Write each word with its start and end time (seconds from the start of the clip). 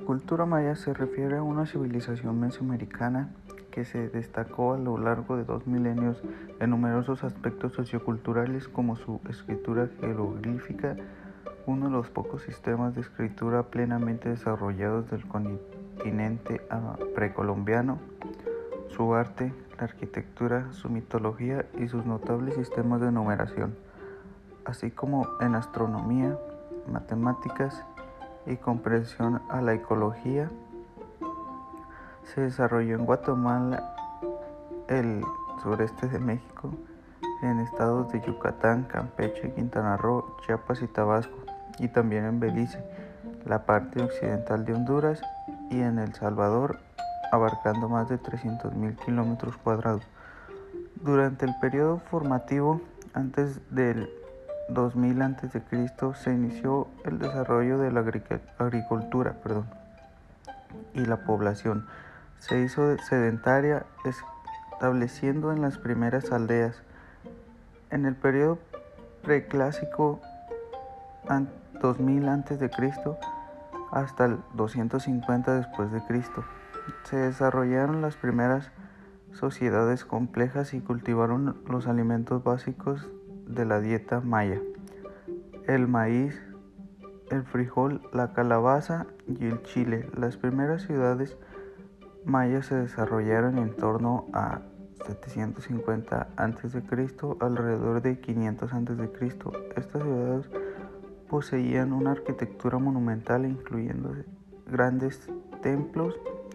cultura 0.00 0.46
maya 0.46 0.76
se 0.76 0.92
refiere 0.94 1.38
a 1.38 1.42
una 1.42 1.66
civilización 1.66 2.38
mesoamericana 2.40 3.30
que 3.70 3.84
se 3.84 4.08
destacó 4.08 4.74
a 4.74 4.78
lo 4.78 4.98
largo 4.98 5.36
de 5.36 5.44
dos 5.44 5.66
milenios 5.66 6.20
en 6.58 6.70
numerosos 6.70 7.24
aspectos 7.24 7.72
socioculturales 7.72 8.68
como 8.68 8.96
su 8.96 9.20
escritura 9.28 9.88
jeroglífica, 10.00 10.96
uno 11.66 11.86
de 11.86 11.92
los 11.92 12.10
pocos 12.10 12.42
sistemas 12.42 12.94
de 12.94 13.02
escritura 13.02 13.64
plenamente 13.64 14.28
desarrollados 14.28 15.10
del 15.10 15.26
continente 15.26 16.60
ah, 16.70 16.96
precolombiano, 17.14 17.98
su 18.88 19.14
arte, 19.14 19.52
la 19.78 19.84
arquitectura, 19.84 20.72
su 20.72 20.88
mitología 20.88 21.66
y 21.78 21.88
sus 21.88 22.04
notables 22.04 22.54
sistemas 22.54 23.00
de 23.00 23.12
numeración, 23.12 23.76
así 24.64 24.90
como 24.90 25.26
en 25.40 25.54
astronomía, 25.54 26.36
matemáticas 26.90 27.84
y 28.46 28.56
comprensión 28.56 29.42
a 29.48 29.60
la 29.60 29.74
ecología, 29.74 30.50
se 32.24 32.42
desarrolló 32.42 32.96
en 32.96 33.06
Guatemala, 33.06 33.94
el 34.88 35.22
sureste 35.62 36.08
de 36.08 36.18
México, 36.18 36.72
en 37.42 37.60
estados 37.60 38.12
de 38.12 38.20
Yucatán, 38.20 38.84
Campeche, 38.84 39.52
Quintana 39.54 39.96
Roo, 39.96 40.36
Chiapas 40.46 40.82
y 40.82 40.86
Tabasco, 40.86 41.36
y 41.78 41.88
también 41.88 42.24
en 42.24 42.40
Belice, 42.40 42.84
la 43.46 43.64
parte 43.64 44.02
occidental 44.02 44.64
de 44.64 44.74
Honduras 44.74 45.22
y 45.70 45.80
en 45.80 45.98
El 45.98 46.14
Salvador, 46.14 46.78
abarcando 47.32 47.88
más 47.88 48.08
de 48.08 48.18
300.000 48.18 48.96
kilómetros 49.04 49.56
cuadrados. 49.56 50.02
Durante 50.96 51.46
el 51.46 51.54
periodo 51.60 51.98
formativo, 51.98 52.80
antes 53.14 53.60
del 53.74 54.10
2000 54.72 55.22
a.C., 55.22 55.62
se 56.14 56.32
inició 56.32 56.88
el 57.04 57.18
desarrollo 57.18 57.78
de 57.78 57.90
la 57.90 58.04
agricultura 58.58 59.34
perdón, 59.42 59.66
y 60.94 61.04
la 61.04 61.24
población 61.24 61.86
se 62.38 62.60
hizo 62.60 62.96
sedentaria, 62.98 63.84
estableciendo 64.72 65.52
en 65.52 65.60
las 65.60 65.78
primeras 65.78 66.32
aldeas. 66.32 66.82
En 67.90 68.06
el 68.06 68.16
periodo 68.16 68.58
preclásico 69.22 70.20
2000 71.80 72.28
a.C. 72.28 72.70
hasta 73.92 74.24
el 74.24 74.38
250 74.54 75.54
después 75.54 75.92
de 75.92 76.02
Cristo, 76.06 76.44
se 77.04 77.16
desarrollaron 77.16 78.00
las 78.00 78.16
primeras 78.16 78.70
sociedades 79.32 80.04
complejas 80.04 80.72
y 80.74 80.80
cultivaron 80.80 81.62
los 81.68 81.86
alimentos 81.86 82.42
básicos 82.42 83.06
de 83.54 83.64
la 83.64 83.80
dieta 83.80 84.20
maya, 84.20 84.60
el 85.66 85.88
maíz, 85.88 86.40
el 87.30 87.44
frijol, 87.44 88.02
la 88.12 88.32
calabaza 88.32 89.06
y 89.26 89.46
el 89.46 89.62
chile. 89.62 90.08
Las 90.16 90.36
primeras 90.36 90.82
ciudades 90.82 91.36
mayas 92.24 92.66
se 92.66 92.74
desarrollaron 92.74 93.58
en 93.58 93.76
torno 93.76 94.26
a 94.32 94.62
750 95.06 96.28
a.C. 96.36 96.82
alrededor 97.40 98.02
de 98.02 98.20
500 98.20 98.72
a.C. 98.72 99.10
Estas 99.76 100.02
ciudades 100.02 100.50
poseían 101.28 101.92
una 101.92 102.10
arquitectura 102.12 102.78
monumental 102.78 103.46
incluyendo 103.46 104.14
grandes 104.66 105.30
templos 105.62 106.14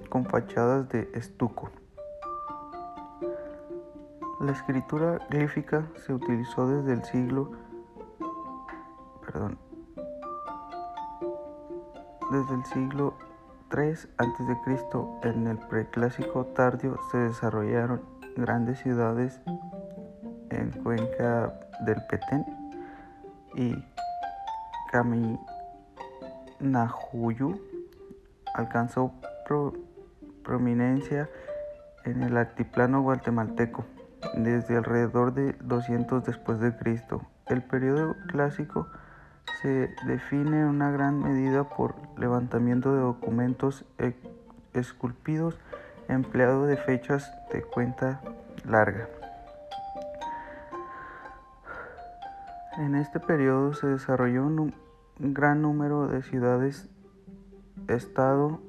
con 0.10 0.26
fachadas 0.26 0.90
de 0.90 1.10
estuco. 1.14 1.72
La 4.46 4.52
escritura 4.52 5.18
glífica 5.32 5.88
se 6.06 6.14
utilizó 6.14 6.68
desde 6.68 6.94
el 6.94 7.04
siglo 7.04 7.50
perdón, 9.26 9.58
desde 12.32 12.54
el 12.54 12.64
siglo 12.66 13.16
III 13.76 14.12
a.C. 14.20 14.88
En 15.24 15.48
el 15.48 15.58
preclásico 15.58 16.46
tardío 16.46 17.00
se 17.10 17.18
desarrollaron 17.18 18.04
grandes 18.38 18.78
ciudades 18.82 19.42
en 20.52 20.70
Cuenca 20.84 21.60
del 21.80 21.98
Petén 22.08 22.46
y 23.56 23.74
Caminajuyu 26.60 27.60
alcanzó 28.54 29.12
prominencia 30.44 31.32
en 32.04 32.22
el 32.22 32.38
altiplano 32.38 33.02
guatemalteco 33.02 33.86
desde 34.38 34.78
alrededor 34.78 35.34
de 35.34 35.54
200 35.62 36.24
después 36.24 36.60
de 36.60 36.76
Cristo. 36.76 37.22
El 37.48 37.62
periodo 37.62 38.16
clásico 38.28 38.88
se 39.62 39.94
define 40.06 40.62
en 40.62 40.66
una 40.66 40.92
gran 40.92 41.20
medida 41.20 41.70
por 41.70 41.96
levantamiento 42.18 42.94
de 42.94 43.02
documentos 43.02 43.86
e-, 43.98 44.16
esculpidos 44.74 45.58
empleado 46.08 46.66
de 46.66 46.78
fechas 46.78 47.32
de 47.52 47.62
cuenta 47.62 48.22
larga. 48.68 49.10
En 52.78 52.96
este 52.96 53.20
periodo 53.20 53.74
se 53.74 53.88
desarrolló 53.88 54.46
un 54.46 54.74
gran 55.18 55.62
número 55.62 56.08
de 56.08 56.24
ciudades-estado 56.24 58.60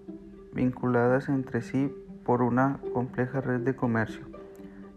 vinculadas 0.53 1.29
entre 1.29 1.63
sí 1.63 1.93
por 2.25 2.43
una 2.43 2.79
compleja 2.95 3.41
red 3.41 3.61
de 3.61 3.75
comercio. 3.75 4.36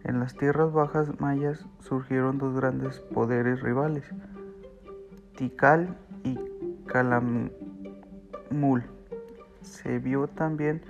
En 0.04 0.20
las 0.20 0.36
tierras 0.36 0.72
bajas 0.72 1.20
mayas 1.20 1.66
surgieron 1.80 2.38
dos 2.38 2.56
grandes 2.56 3.00
poderes 3.00 3.62
rivales, 3.62 4.06
Tikal 5.36 5.98
y 6.24 6.40
Calamul. 6.86 7.52
Se 9.62 10.00
vio 10.00 10.28
también 10.28 10.82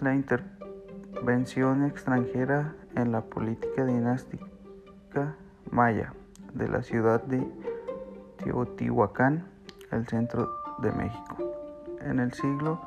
la 0.00 0.14
intervención 0.14 1.84
extranjera 1.84 2.74
en 2.94 3.12
la 3.12 3.22
política 3.22 3.84
dinástica 3.84 5.36
maya 5.70 6.12
de 6.54 6.68
la 6.68 6.82
ciudad 6.82 7.22
de 7.24 7.46
Teotihuacán, 8.38 9.46
el 9.90 10.06
centro 10.06 10.48
de 10.78 10.92
México. 10.92 11.36
En 12.00 12.20
el 12.20 12.32
siglo 12.32 12.80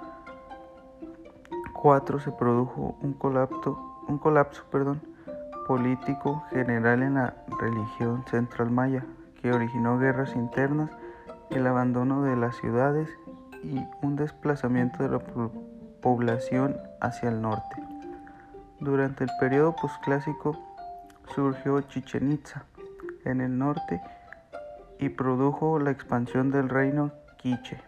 IV 1.83 2.21
se 2.21 2.31
produjo 2.31 2.95
un 3.01 3.13
colapso, 3.13 4.03
un 4.07 4.17
colapso 4.17 4.63
perdón, 4.71 5.01
político 5.67 6.43
general 6.49 7.03
en 7.03 7.15
la 7.15 7.33
religión 7.59 8.23
central 8.29 8.71
maya, 8.71 9.05
que 9.41 9.51
originó 9.51 9.97
guerras 9.97 10.35
internas, 10.35 10.91
el 11.49 11.67
abandono 11.67 12.23
de 12.23 12.35
las 12.35 12.55
ciudades 12.57 13.09
y 13.63 13.79
un 14.01 14.15
desplazamiento 14.15 15.03
de 15.03 15.09
la 15.09 15.19
población 16.01 16.77
hacia 16.99 17.29
el 17.29 17.41
norte. 17.41 17.75
Durante 18.79 19.23
el 19.23 19.29
periodo 19.39 19.75
posclásico 19.75 20.57
surgió 21.35 21.81
Chichen 21.81 22.31
Itza 22.31 22.65
en 23.25 23.41
el 23.41 23.57
norte 23.57 24.01
y 24.99 25.09
produjo 25.09 25.79
la 25.79 25.91
expansión 25.91 26.51
del 26.51 26.69
reino 26.69 27.11
Quiche 27.37 27.79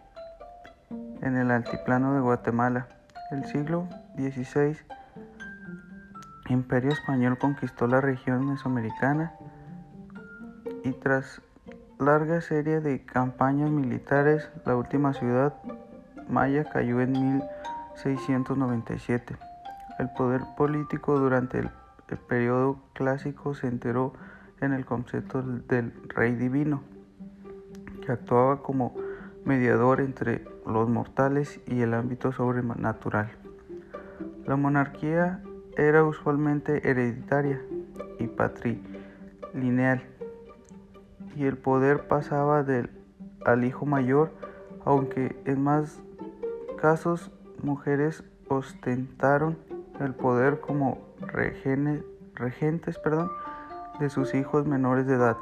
en 1.22 1.36
el 1.36 1.50
altiplano 1.50 2.14
de 2.14 2.20
Guatemala. 2.20 2.86
El 3.30 3.44
siglo 3.46 3.88
XVI 4.16 4.76
Imperio 6.48 6.92
español 6.92 7.38
conquistó 7.38 7.86
la 7.86 8.02
región 8.02 8.46
mesoamericana 8.46 9.32
y 10.84 10.92
tras 10.92 11.40
larga 11.98 12.42
serie 12.42 12.80
de 12.80 13.06
campañas 13.06 13.70
militares, 13.70 14.50
la 14.66 14.76
última 14.76 15.14
ciudad 15.14 15.54
maya 16.28 16.64
cayó 16.64 17.00
en 17.00 17.12
1697. 17.12 19.36
El 19.98 20.10
poder 20.10 20.42
político 20.56 21.18
durante 21.18 21.60
el, 21.60 21.70
el 22.08 22.18
periodo 22.18 22.78
clásico 22.92 23.54
se 23.54 23.68
enteró 23.68 24.12
en 24.60 24.74
el 24.74 24.84
concepto 24.84 25.40
del 25.42 25.94
rey 26.08 26.34
divino, 26.34 26.82
que 28.04 28.12
actuaba 28.12 28.62
como 28.62 28.94
mediador 29.46 30.02
entre 30.02 30.44
los 30.66 30.90
mortales 30.90 31.58
y 31.66 31.80
el 31.80 31.94
ámbito 31.94 32.32
sobrenatural. 32.32 33.30
La 34.46 34.56
monarquía 34.56 35.40
era 35.76 36.04
usualmente 36.04 36.88
hereditaria 36.88 37.60
y 38.18 38.26
patrilineal, 38.26 40.02
y 41.36 41.44
el 41.44 41.56
poder 41.56 42.06
pasaba 42.06 42.62
del, 42.62 42.90
al 43.44 43.64
hijo 43.64 43.86
mayor, 43.86 44.30
aunque 44.84 45.36
en 45.44 45.62
más 45.62 46.00
casos 46.80 47.30
mujeres 47.62 48.22
ostentaron 48.48 49.58
el 50.00 50.14
poder 50.14 50.60
como 50.60 50.98
regentes 52.36 53.00
de 53.98 54.10
sus 54.10 54.34
hijos 54.34 54.66
menores 54.66 55.06
de 55.06 55.14
edad, 55.14 55.36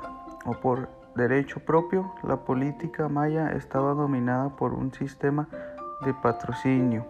o 0.44 0.52
por 0.52 0.88
derecho 1.17 1.61
propio, 1.61 2.14
la 2.23 2.44
política 2.44 3.08
maya 3.08 3.50
estaba 3.52 3.94
dominada 3.94 4.56
por 4.56 4.73
un 4.73 4.93
sistema 4.93 5.49
de 6.05 6.14
patrocinio 6.14 7.06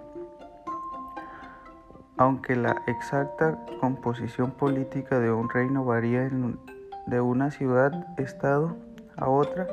aunque 2.17 2.57
la 2.57 2.83
exacta 2.87 3.59
composición 3.81 4.53
política 4.53 5.19
de 5.19 5.33
un 5.33 5.49
reino 5.49 5.85
varía 5.85 6.31
de 7.07 7.21
una 7.21 7.51
ciudad-estado 7.51 8.77
a 9.17 9.29
otra, 9.29 9.67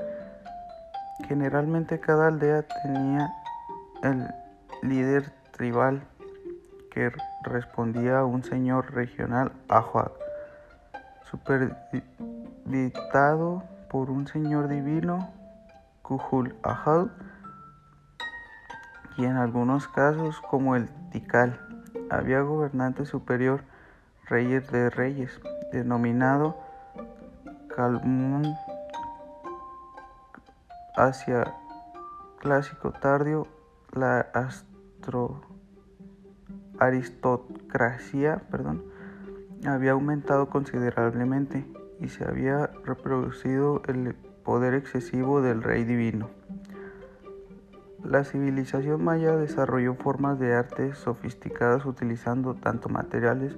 generalmente 1.28 2.00
cada 2.00 2.28
aldea 2.28 2.66
tenía 2.84 3.34
el 4.04 4.28
líder 4.82 5.32
tribal 5.52 6.02
que 6.92 7.12
respondía 7.44 8.20
a 8.20 8.26
un 8.26 8.44
señor 8.44 8.94
regional 8.94 9.52
Ajuad, 9.68 10.12
supervisado 11.30 13.64
por 13.90 14.10
un 14.10 14.28
señor 14.28 14.68
divino 14.68 15.30
Kuhul 16.02 16.56
Ahad 16.64 17.08
y 19.18 19.26
en 19.26 19.38
algunos 19.38 19.88
casos 19.88 20.42
como 20.42 20.76
el 20.76 20.90
Tikal. 21.12 21.69
Había 22.10 22.42
gobernante 22.42 23.06
superior, 23.06 23.62
reyes 24.28 24.70
de 24.72 24.90
reyes, 24.90 25.40
denominado 25.72 26.58
Kalmun 27.76 28.56
hacia 30.96 31.54
clásico 32.40 32.92
tardío 32.92 33.48
la 33.94 34.20
astro 34.34 35.42
aristocracia 36.80 38.42
perdón, 38.52 38.84
había 39.66 39.92
aumentado 39.92 40.50
considerablemente 40.50 41.66
y 42.00 42.10
se 42.10 42.26
había 42.26 42.68
reproducido 42.86 43.82
el 43.88 44.16
poder 44.44 44.74
excesivo 44.74 45.42
del 45.42 45.64
rey 45.64 45.84
divino. 45.84 46.39
La 48.04 48.24
civilización 48.24 49.04
maya 49.04 49.36
desarrolló 49.36 49.96
formas 49.96 50.40
de 50.40 50.54
arte 50.54 50.94
sofisticadas 50.94 51.86
utilizando 51.86 52.56
tanto 52.56 52.90
materiales 52.90 53.56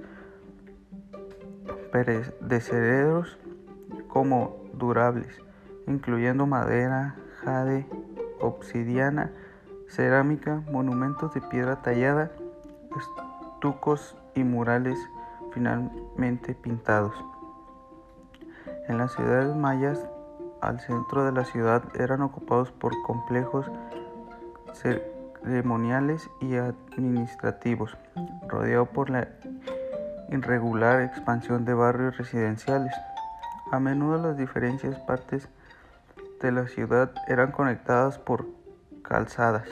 perecederos 1.92 3.38
como 4.08 4.56
durables, 4.74 5.38
incluyendo 5.86 6.46
madera, 6.46 7.16
jade, 7.42 7.86
obsidiana, 8.40 9.30
cerámica, 9.88 10.62
monumentos 10.70 11.32
de 11.34 11.40
piedra 11.42 11.82
tallada, 11.82 12.32
estucos 13.54 14.16
y 14.34 14.42
murales 14.42 14.98
finalmente 15.52 16.54
pintados. 16.54 17.14
En 18.88 18.98
las 18.98 19.12
ciudades 19.12 19.54
mayas, 19.54 20.04
al 20.60 20.80
centro 20.80 21.24
de 21.24 21.32
la 21.32 21.44
ciudad 21.44 21.84
eran 21.98 22.22
ocupados 22.22 22.72
por 22.72 22.92
complejos 23.02 23.70
ceremoniales 24.74 26.28
y 26.40 26.56
administrativos, 26.56 27.96
rodeado 28.48 28.86
por 28.86 29.10
la 29.10 29.28
irregular 30.30 31.02
expansión 31.02 31.64
de 31.64 31.74
barrios 31.74 32.16
residenciales. 32.16 32.94
A 33.70 33.80
menudo 33.80 34.18
las 34.18 34.36
diferentes 34.36 34.96
partes 35.00 35.48
de 36.40 36.52
la 36.52 36.66
ciudad 36.66 37.12
eran 37.28 37.52
conectadas 37.52 38.18
por 38.18 38.46
calzadas. 39.02 39.68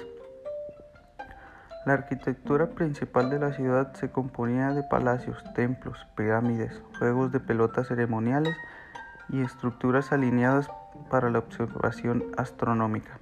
La 1.87 1.95
arquitectura 1.95 2.71
principal 2.71 3.31
de 3.31 3.39
la 3.39 3.53
ciudad 3.53 3.95
se 3.95 4.11
componía 4.11 4.71
de 4.73 4.83
palacios, 4.83 5.43
templos, 5.55 6.07
pirámides, 6.15 6.83
juegos 6.99 7.33
de 7.33 7.41
pelotas 7.41 7.89
ceremoniales 7.89 8.55
y 9.31 9.41
estructuras 9.41 10.13
alineadas 10.13 10.71
para 11.09 11.31
la 11.31 11.39
observación 11.39 12.25
astronómica. 12.37 13.19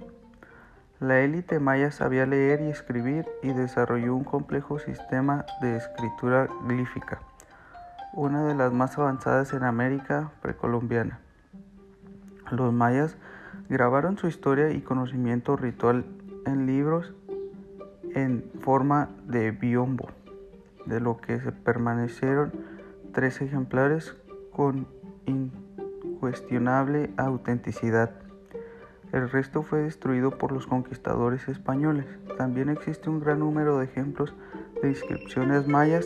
La 0.99 1.21
élite 1.21 1.61
maya 1.61 1.91
sabía 1.91 2.25
leer 2.25 2.59
y 2.59 2.67
escribir 2.67 3.25
y 3.41 3.53
desarrolló 3.53 4.13
un 4.13 4.25
complejo 4.25 4.79
sistema 4.79 5.45
de 5.61 5.77
escritura 5.77 6.49
glífica, 6.67 7.21
una 8.11 8.43
de 8.43 8.53
las 8.53 8.73
más 8.73 8.97
avanzadas 8.97 9.53
en 9.53 9.63
América 9.63 10.31
precolombiana. 10.41 11.21
Los 12.51 12.73
mayas 12.73 13.15
grabaron 13.69 14.17
su 14.17 14.27
historia 14.27 14.71
y 14.71 14.81
conocimiento 14.81 15.55
ritual 15.55 16.03
en 16.45 16.65
libros 16.65 17.13
en 18.13 18.51
forma 18.59 19.07
de 19.25 19.51
biombo, 19.51 20.09
de 20.85 20.99
lo 20.99 21.15
que 21.15 21.39
se 21.39 21.53
permanecieron 21.53 22.51
tres 23.13 23.39
ejemplares 23.39 24.17
con 24.51 24.85
incuestionable 25.25 27.11
autenticidad. 27.15 28.11
El 29.11 29.29
resto 29.29 29.63
fue 29.63 29.79
destruido 29.79 30.31
por 30.31 30.51
los 30.51 30.67
conquistadores 30.67 31.47
españoles. 31.47 32.05
También 32.37 32.69
existe 32.69 33.09
un 33.09 33.19
gran 33.19 33.39
número 33.39 33.79
de 33.79 33.85
ejemplos 33.85 34.33
de 34.81 34.89
inscripciones 34.89 35.67
mayas, 35.67 36.05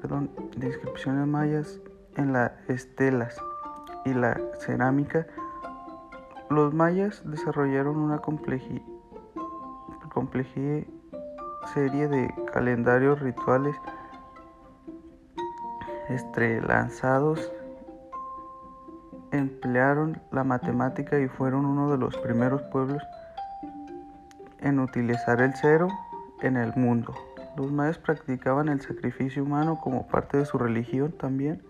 perdón, 0.00 0.30
inscripciones 0.62 1.26
mayas 1.26 1.80
en 2.16 2.32
las 2.32 2.52
estelas 2.68 3.36
y 4.04 4.14
la 4.14 4.40
cerámica. 4.60 5.26
Los 6.48 6.72
mayas 6.72 7.22
desarrollaron 7.24 7.96
una 7.96 8.18
compleja 8.18 8.74
serie 11.72 12.08
de 12.08 12.32
calendarios 12.52 13.18
rituales 13.20 13.74
estrelanzados 16.08 17.50
emplearon 19.38 20.20
la 20.30 20.44
matemática 20.44 21.18
y 21.18 21.28
fueron 21.28 21.66
uno 21.66 21.90
de 21.90 21.98
los 21.98 22.16
primeros 22.18 22.62
pueblos 22.62 23.02
en 24.60 24.78
utilizar 24.78 25.40
el 25.40 25.54
cero 25.54 25.88
en 26.40 26.56
el 26.56 26.72
mundo. 26.76 27.14
Los 27.56 27.70
mayas 27.70 27.98
practicaban 27.98 28.68
el 28.68 28.80
sacrificio 28.80 29.42
humano 29.42 29.78
como 29.82 30.06
parte 30.06 30.38
de 30.38 30.44
su 30.44 30.58
religión 30.58 31.12
también. 31.12 31.62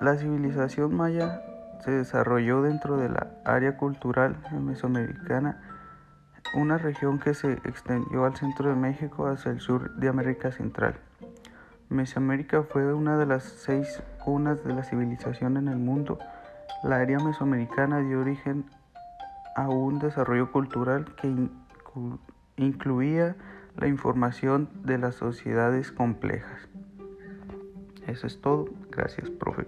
La 0.00 0.16
civilización 0.16 0.94
maya 0.94 1.42
se 1.80 1.90
desarrolló 1.90 2.62
dentro 2.62 2.96
de 2.96 3.08
la 3.08 3.28
área 3.44 3.76
cultural 3.76 4.36
mesoamericana, 4.52 5.62
una 6.54 6.78
región 6.78 7.18
que 7.18 7.34
se 7.34 7.52
extendió 7.64 8.24
al 8.24 8.36
centro 8.36 8.68
de 8.68 8.76
México 8.76 9.26
hacia 9.26 9.50
el 9.50 9.60
sur 9.60 9.94
de 9.96 10.08
América 10.08 10.52
Central. 10.52 10.96
Mesoamérica 11.88 12.64
fue 12.64 12.92
una 12.92 13.16
de 13.16 13.26
las 13.26 13.44
seis 13.44 14.02
cunas 14.24 14.64
de 14.64 14.74
la 14.74 14.82
civilización 14.82 15.56
en 15.56 15.68
el 15.68 15.78
mundo. 15.78 16.18
La 16.82 16.96
área 16.96 17.18
mesoamericana 17.18 18.00
dio 18.00 18.20
origen 18.20 18.64
a 19.54 19.68
un 19.68 19.98
desarrollo 19.98 20.50
cultural 20.52 21.14
que 21.14 21.48
incluía 22.56 23.36
la 23.76 23.86
información 23.86 24.68
de 24.84 24.98
las 24.98 25.14
sociedades 25.14 25.92
complejas. 25.92 26.68
Eso 28.06 28.26
es 28.26 28.40
todo. 28.40 28.66
Gracias, 28.90 29.30
profe. 29.30 29.66